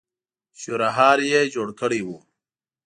شړهار 0.61 1.19
يې 1.31 1.41
جوړ 1.53 1.67
کړی 1.79 2.01
و. 2.03 2.09